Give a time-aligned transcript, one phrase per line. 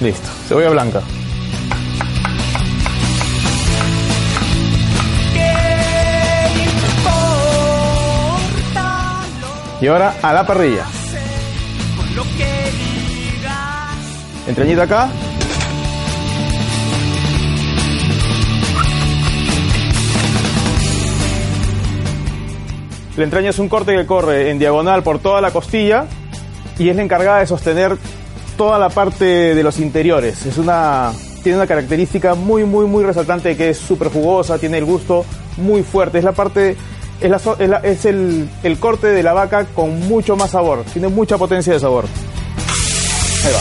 [0.00, 1.02] Listo, cebolla blanca.
[9.80, 10.84] Y ahora a la parrilla.
[14.46, 15.08] Entrañita acá.
[23.16, 26.06] La entraña es un corte que corre en diagonal por toda la costilla
[26.78, 27.96] y es la encargada de sostener
[28.56, 29.24] toda la parte
[29.54, 30.46] de los interiores.
[30.46, 31.12] Es una
[31.42, 35.24] tiene una característica muy muy muy resaltante que es súper jugosa, tiene el gusto
[35.56, 36.18] muy fuerte.
[36.18, 36.76] Es la parte
[37.20, 41.36] es, la, es, el, el, corte de la vaca con mucho más sabor, tiene mucha
[41.36, 42.04] potencia de sabor.
[43.44, 43.60] Ahí va.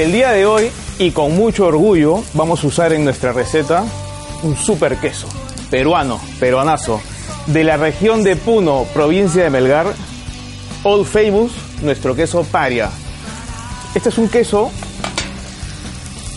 [0.00, 3.84] El día de hoy, y con mucho orgullo, vamos a usar en nuestra receta
[4.42, 5.28] un super queso
[5.70, 7.00] peruano, peruanazo,
[7.46, 9.94] de la región de Puno, provincia de Melgar,
[10.82, 11.52] Old Famous,
[11.82, 12.90] nuestro queso paria.
[13.94, 14.70] Este es un queso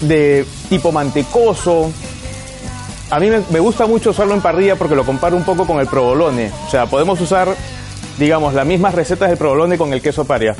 [0.01, 1.91] de tipo mantecoso,
[3.11, 5.87] a mí me, gusta mucho usarlo en parrilla porque lo comparo un poco con el
[5.87, 6.51] provolone.
[6.67, 7.55] O sea, podemos usar,
[8.19, 10.55] digamos, las mismas recetas del provolone con el queso paria.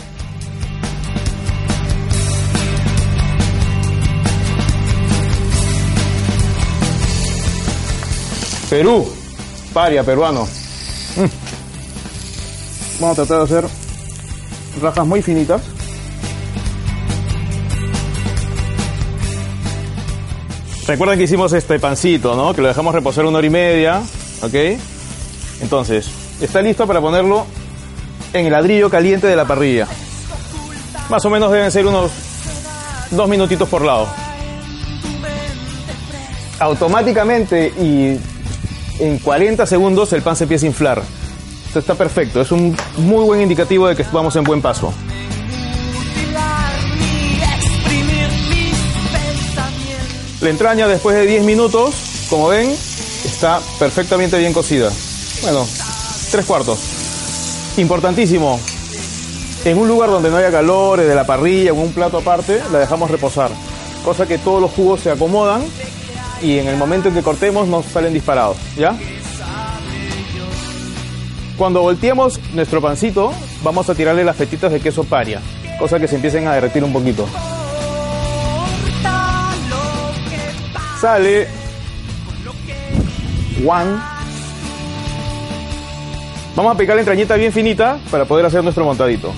[8.67, 9.07] Perú,
[9.73, 10.47] paria, peruano.
[11.15, 11.25] Mm.
[12.99, 13.69] Vamos a tratar de hacer
[14.81, 15.61] rajas muy finitas.
[20.87, 22.53] Recuerden que hicimos este pancito, ¿no?
[22.53, 24.01] Que lo dejamos reposar una hora y media,
[24.41, 24.55] ¿ok?
[25.61, 26.09] Entonces,
[26.41, 27.45] está listo para ponerlo
[28.33, 29.87] en el ladrillo caliente de la parrilla.
[31.09, 32.11] Más o menos deben ser unos
[33.11, 34.07] dos minutitos por lado.
[36.59, 38.19] Automáticamente y
[38.99, 41.03] en 40 segundos el pan se empieza a inflar.
[41.67, 44.93] Esto está perfecto, es un muy buen indicativo de que vamos en buen paso.
[50.41, 52.69] La entraña después de 10 minutos, como ven,
[53.25, 54.89] está perfectamente bien cocida.
[55.41, 55.67] Bueno,
[56.31, 56.79] tres cuartos.
[57.77, 58.59] Importantísimo,
[59.65, 62.79] en un lugar donde no haya calor, de la parrilla, en un plato aparte, la
[62.79, 63.51] dejamos reposar.
[64.03, 65.61] Cosa que todos los jugos se acomodan
[66.41, 68.97] y en el momento en que cortemos nos salen disparados, ¿ya?
[71.57, 73.33] Cuando volteemos nuestro pancito,
[73.63, 75.41] vamos a tirarle las fetitas de queso paria,
[75.77, 77.27] cosa que se empiecen a derretir un poquito.
[81.01, 81.47] Sale
[83.65, 83.91] one.
[86.55, 89.33] Vamos a picar la entrañita bien finita para poder hacer nuestro montadito.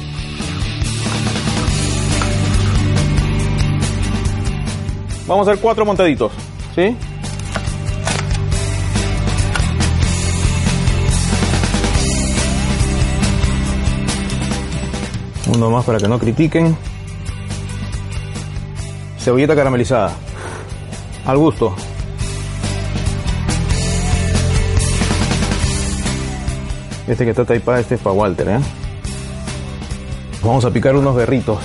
[5.27, 6.31] Vamos a hacer cuatro montaditos.
[6.75, 6.95] ¿Sí?
[15.53, 16.77] Uno más para que no critiquen.
[19.19, 20.13] Cebolleta caramelizada.
[21.25, 21.75] Al gusto.
[27.07, 28.59] Este que está taipado, este es para Walter, ¿eh?
[30.41, 31.59] Vamos a picar unos berritos.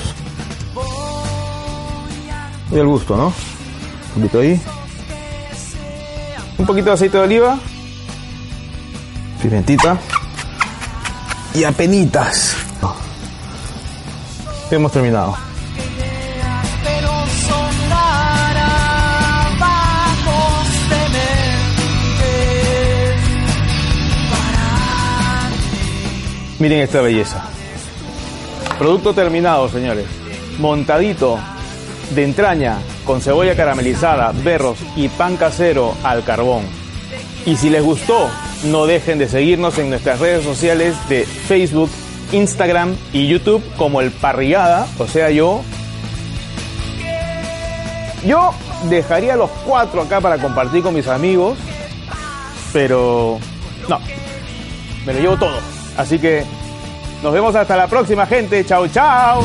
[2.73, 3.27] Y al gusto, ¿no?
[3.27, 4.61] Un poquito ahí.
[6.67, 7.57] Un poquito de aceite de oliva.
[9.41, 9.97] Pimentita.
[11.55, 12.57] Y apenitas.
[14.69, 15.37] Hemos terminado.
[26.59, 27.45] Miren esta belleza.
[28.77, 30.07] Producto terminado, señores.
[30.59, 31.39] Montadito
[32.13, 36.65] de entraña con cebolla caramelizada, berros y pan casero al carbón.
[37.47, 38.29] Y si les gustó,
[38.65, 41.91] no dejen de seguirnos en nuestras redes sociales de Facebook,
[42.33, 45.63] Instagram y YouTube como el Parrillada, o sea, yo.
[48.27, 48.53] Yo
[48.89, 51.57] dejaría los cuatro acá para compartir con mis amigos,
[52.73, 53.39] pero
[53.89, 54.01] no,
[55.07, 55.59] me lo llevo todo.
[55.97, 56.45] Así que
[57.23, 58.65] nos vemos hasta la próxima, gente.
[58.65, 59.45] Chao, chao.